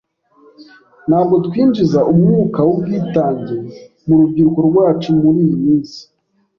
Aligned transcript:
Ntabwo 1.07 1.35
twinjiza 1.45 1.99
umwuka 2.11 2.59
wubwitange 2.67 3.55
mu 4.05 4.13
rubyiruko 4.19 4.59
rwacu 4.69 5.07
muriyi 5.21 5.55
minsi 5.63 6.01